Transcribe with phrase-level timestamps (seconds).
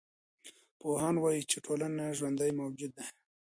[0.79, 3.05] پوهان وايي چي ټولنه ژوندی موجود دی.